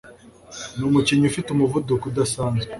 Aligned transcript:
ni 0.77 0.83
umukinnyi 0.89 1.25
ufite 1.27 1.47
umuvuduko 1.51 2.03
udasanzwe. 2.07 2.69